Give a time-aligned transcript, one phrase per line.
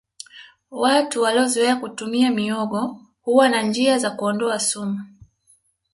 [0.71, 4.99] watu waliozoea kutumia mihogo huwa na njia za kuondoa sumu